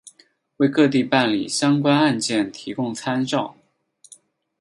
[0.57, 3.55] 为各地办理相关案件提供参照